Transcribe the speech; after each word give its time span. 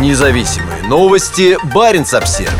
Независимые 0.00 0.82
новости. 0.88 1.56
Барин 1.72 2.02
обсерва 2.02 2.50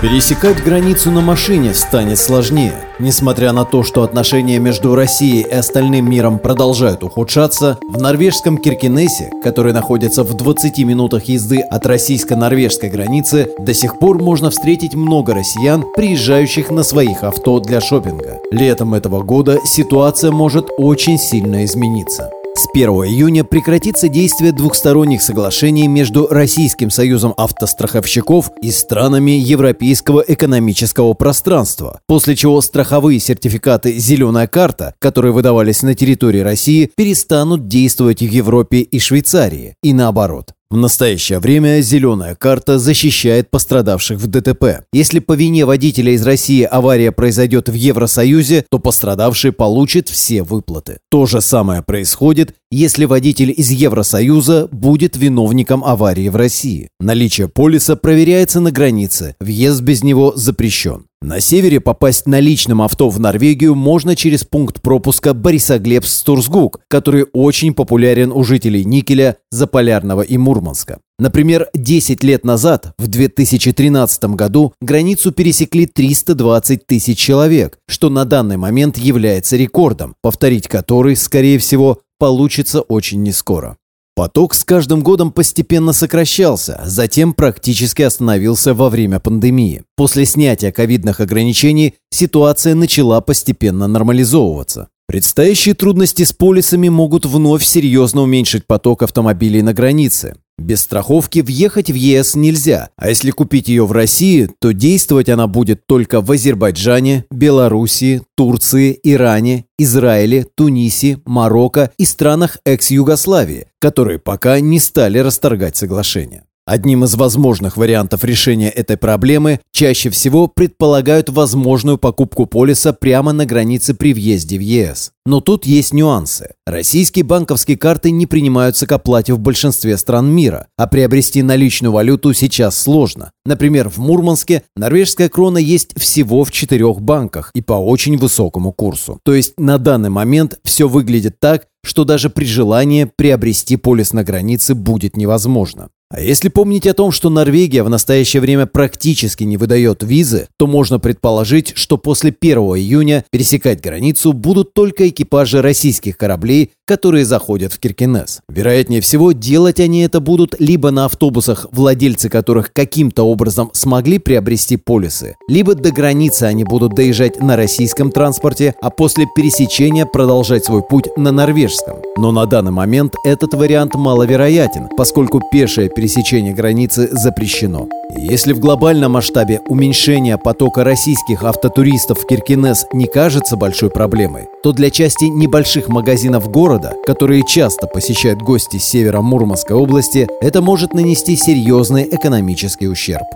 Пересекать 0.00 0.64
границу 0.64 1.10
на 1.10 1.20
машине 1.20 1.74
станет 1.74 2.18
сложнее. 2.18 2.72
Несмотря 2.98 3.52
на 3.52 3.66
то, 3.66 3.82
что 3.82 4.02
отношения 4.02 4.58
между 4.58 4.94
Россией 4.94 5.42
и 5.42 5.50
остальным 5.52 6.10
миром 6.10 6.38
продолжают 6.38 7.04
ухудшаться, 7.04 7.78
в 7.86 8.00
норвежском 8.00 8.56
Киркинессе, 8.56 9.30
который 9.44 9.74
находится 9.74 10.24
в 10.24 10.32
20 10.34 10.78
минутах 10.78 11.24
езды 11.24 11.60
от 11.60 11.86
российско-норвежской 11.86 12.88
границы, 12.88 13.50
до 13.58 13.74
сих 13.74 13.98
пор 13.98 14.22
можно 14.22 14.48
встретить 14.48 14.94
много 14.94 15.34
россиян, 15.34 15.84
приезжающих 15.94 16.70
на 16.70 16.82
своих 16.82 17.22
авто 17.22 17.60
для 17.60 17.80
шопинга. 17.82 18.38
Летом 18.50 18.94
этого 18.94 19.22
года 19.22 19.58
ситуация 19.64 20.32
может 20.32 20.70
очень 20.78 21.18
сильно 21.18 21.64
измениться. 21.66 22.30
С 22.62 22.68
1 22.72 22.90
июня 22.90 23.42
прекратится 23.42 24.06
действие 24.06 24.52
двухсторонних 24.52 25.20
соглашений 25.20 25.88
между 25.88 26.28
Российским 26.28 26.90
союзом 26.90 27.34
автостраховщиков 27.36 28.52
и 28.62 28.70
странами 28.70 29.32
Европейского 29.32 30.20
экономического 30.20 31.12
пространства, 31.14 32.00
после 32.06 32.36
чего 32.36 32.60
страховые 32.60 33.18
сертификаты 33.18 33.98
«Зеленая 33.98 34.46
карта», 34.46 34.94
которые 35.00 35.32
выдавались 35.32 35.82
на 35.82 35.96
территории 35.96 36.38
России, 36.38 36.88
перестанут 36.96 37.66
действовать 37.66 38.20
в 38.20 38.30
Европе 38.30 38.78
и 38.78 39.00
Швейцарии, 39.00 39.74
и 39.82 39.92
наоборот. 39.92 40.54
В 40.72 40.76
настоящее 40.78 41.38
время 41.38 41.82
зеленая 41.82 42.34
карта 42.34 42.78
защищает 42.78 43.50
пострадавших 43.50 44.18
в 44.18 44.26
ДТП. 44.26 44.86
Если 44.90 45.18
по 45.18 45.34
вине 45.34 45.66
водителя 45.66 46.12
из 46.12 46.26
России 46.26 46.62
авария 46.62 47.12
произойдет 47.12 47.68
в 47.68 47.74
Евросоюзе, 47.74 48.64
то 48.70 48.78
пострадавший 48.78 49.52
получит 49.52 50.08
все 50.08 50.42
выплаты. 50.42 51.00
То 51.10 51.26
же 51.26 51.42
самое 51.42 51.82
происходит, 51.82 52.54
если 52.70 53.04
водитель 53.04 53.52
из 53.54 53.70
Евросоюза 53.70 54.68
будет 54.72 55.14
виновником 55.14 55.84
аварии 55.84 56.30
в 56.30 56.36
России. 56.36 56.88
Наличие 57.00 57.48
полиса 57.48 57.94
проверяется 57.94 58.60
на 58.60 58.72
границе, 58.72 59.36
въезд 59.40 59.82
без 59.82 60.02
него 60.02 60.32
запрещен. 60.36 61.04
На 61.22 61.40
севере 61.40 61.78
попасть 61.78 62.26
на 62.26 62.40
личном 62.40 62.82
авто 62.82 63.08
в 63.08 63.20
Норвегию 63.20 63.76
можно 63.76 64.16
через 64.16 64.42
пункт 64.42 64.82
пропуска 64.82 65.30
Борисоглебск-Стурсгук, 65.34 66.80
который 66.88 67.26
очень 67.32 67.74
популярен 67.74 68.32
у 68.32 68.42
жителей 68.42 68.84
Никеля, 68.84 69.36
Заполярного 69.52 70.22
и 70.22 70.36
Мурманска. 70.36 70.98
Например, 71.20 71.68
10 71.74 72.24
лет 72.24 72.44
назад, 72.44 72.94
в 72.98 73.06
2013 73.06 74.24
году, 74.34 74.72
границу 74.80 75.30
пересекли 75.30 75.86
320 75.86 76.86
тысяч 76.88 77.18
человек, 77.18 77.78
что 77.88 78.10
на 78.10 78.24
данный 78.24 78.56
момент 78.56 78.98
является 78.98 79.56
рекордом, 79.56 80.16
повторить 80.22 80.66
который, 80.66 81.14
скорее 81.14 81.60
всего, 81.60 82.00
получится 82.18 82.80
очень 82.80 83.22
нескоро. 83.22 83.76
Поток 84.14 84.52
с 84.52 84.62
каждым 84.62 85.02
годом 85.02 85.32
постепенно 85.32 85.94
сокращался, 85.94 86.82
затем 86.84 87.32
практически 87.32 88.02
остановился 88.02 88.74
во 88.74 88.90
время 88.90 89.20
пандемии. 89.20 89.84
После 89.96 90.26
снятия 90.26 90.70
ковидных 90.70 91.20
ограничений 91.20 91.94
ситуация 92.10 92.74
начала 92.74 93.22
постепенно 93.22 93.88
нормализовываться. 93.88 94.88
Предстоящие 95.08 95.74
трудности 95.74 96.24
с 96.24 96.32
полисами 96.32 96.90
могут 96.90 97.24
вновь 97.24 97.64
серьезно 97.64 98.20
уменьшить 98.22 98.66
поток 98.66 99.02
автомобилей 99.02 99.62
на 99.62 99.72
границе. 99.72 100.36
Без 100.62 100.82
страховки 100.82 101.40
въехать 101.40 101.90
в 101.90 101.94
ЕС 101.94 102.36
нельзя, 102.36 102.90
а 102.96 103.08
если 103.08 103.32
купить 103.32 103.66
ее 103.66 103.84
в 103.84 103.90
России, 103.90 104.48
то 104.60 104.72
действовать 104.72 105.28
она 105.28 105.48
будет 105.48 105.88
только 105.88 106.20
в 106.20 106.30
Азербайджане, 106.30 107.24
Белоруссии, 107.32 108.22
Турции, 108.36 108.96
Иране, 109.02 109.64
Израиле, 109.76 110.46
Тунисе, 110.54 111.18
Марокко 111.26 111.90
и 111.98 112.04
странах 112.04 112.58
экс-Югославии, 112.64 113.66
которые 113.80 114.20
пока 114.20 114.60
не 114.60 114.78
стали 114.78 115.18
расторгать 115.18 115.76
соглашение. 115.76 116.44
Одним 116.64 117.02
из 117.02 117.16
возможных 117.16 117.76
вариантов 117.76 118.22
решения 118.22 118.68
этой 118.68 118.96
проблемы 118.96 119.58
чаще 119.72 120.10
всего 120.10 120.46
предполагают 120.46 121.28
возможную 121.28 121.98
покупку 121.98 122.46
полиса 122.46 122.92
прямо 122.92 123.32
на 123.32 123.44
границе 123.44 123.94
при 123.94 124.14
въезде 124.14 124.58
в 124.58 124.60
ЕС. 124.60 125.10
Но 125.26 125.40
тут 125.40 125.66
есть 125.66 125.92
нюансы. 125.92 126.54
Российские 126.64 127.24
банковские 127.24 127.76
карты 127.76 128.12
не 128.12 128.26
принимаются 128.26 128.86
к 128.86 128.92
оплате 128.92 129.34
в 129.34 129.40
большинстве 129.40 129.96
стран 129.96 130.32
мира, 130.32 130.68
а 130.76 130.86
приобрести 130.86 131.42
наличную 131.42 131.90
валюту 131.90 132.32
сейчас 132.32 132.78
сложно. 132.78 133.32
Например, 133.44 133.88
в 133.88 133.98
Мурманске 133.98 134.62
норвежская 134.76 135.28
крона 135.28 135.58
есть 135.58 135.98
всего 135.98 136.44
в 136.44 136.52
четырех 136.52 137.00
банках 137.00 137.50
и 137.54 137.60
по 137.60 137.74
очень 137.74 138.16
высокому 138.16 138.72
курсу. 138.72 139.18
То 139.24 139.34
есть 139.34 139.58
на 139.58 139.78
данный 139.78 140.10
момент 140.10 140.60
все 140.62 140.86
выглядит 140.86 141.40
так, 141.40 141.66
что 141.84 142.04
даже 142.04 142.30
при 142.30 142.44
желании 142.44 143.10
приобрести 143.16 143.76
полис 143.76 144.12
на 144.12 144.22
границе 144.22 144.76
будет 144.76 145.16
невозможно. 145.16 145.88
А 146.12 146.20
если 146.20 146.50
помнить 146.50 146.86
о 146.86 146.92
том, 146.92 147.10
что 147.10 147.30
Норвегия 147.30 147.82
в 147.82 147.88
настоящее 147.88 148.42
время 148.42 148.66
практически 148.66 149.44
не 149.44 149.56
выдает 149.56 150.02
визы, 150.02 150.46
то 150.58 150.66
можно 150.66 150.98
предположить, 151.00 151.72
что 151.74 151.96
после 151.96 152.36
1 152.38 152.58
июня 152.58 153.24
пересекать 153.30 153.80
границу 153.80 154.34
будут 154.34 154.74
только 154.74 155.08
экипажи 155.08 155.62
российских 155.62 156.18
кораблей, 156.18 156.72
которые 156.86 157.24
заходят 157.24 157.72
в 157.72 157.78
Киркинес. 157.78 158.40
Вероятнее 158.48 159.00
всего, 159.00 159.32
делать 159.32 159.80
они 159.80 160.02
это 160.02 160.20
будут 160.20 160.54
либо 160.58 160.90
на 160.90 161.06
автобусах, 161.06 161.66
владельцы 161.72 162.28
которых 162.28 162.72
каким-то 162.72 163.24
образом 163.24 163.70
смогли 163.72 164.18
приобрести 164.18 164.76
полисы, 164.76 165.36
либо 165.48 165.74
до 165.74 165.90
границы 165.90 166.44
они 166.44 166.64
будут 166.64 166.94
доезжать 166.94 167.40
на 167.40 167.56
российском 167.56 168.10
транспорте, 168.10 168.74
а 168.80 168.90
после 168.90 169.26
пересечения 169.34 170.06
продолжать 170.06 170.64
свой 170.64 170.82
путь 170.82 171.16
на 171.16 171.32
норвежском. 171.32 171.98
Но 172.16 172.32
на 172.32 172.46
данный 172.46 172.72
момент 172.72 173.14
этот 173.24 173.54
вариант 173.54 173.94
маловероятен, 173.94 174.88
поскольку 174.96 175.40
пешее 175.52 175.88
пересечение 175.88 176.54
границы 176.54 177.08
запрещено. 177.12 177.88
Если 178.14 178.52
в 178.52 178.60
глобальном 178.60 179.12
масштабе 179.12 179.60
уменьшение 179.68 180.36
потока 180.36 180.84
российских 180.84 181.44
автотуристов 181.44 182.20
в 182.20 182.26
Киркинес 182.26 182.86
не 182.92 183.06
кажется 183.06 183.56
большой 183.56 183.88
проблемой, 183.88 184.48
то 184.62 184.72
для 184.72 184.90
части 184.90 185.24
небольших 185.24 185.88
магазинов 185.88 186.50
города, 186.50 186.94
которые 187.06 187.42
часто 187.46 187.86
посещают 187.86 188.40
гости 188.40 188.76
с 188.76 188.84
севера 188.84 189.22
Мурманской 189.22 189.76
области, 189.76 190.28
это 190.42 190.60
может 190.60 190.92
нанести 190.92 191.36
серьезный 191.36 192.06
экономический 192.10 192.88
ущерб. 192.88 193.26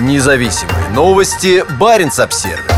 Независимые 0.00 0.90
новости. 0.94 1.64
Барин 1.80 2.10
обсервис 2.18 2.77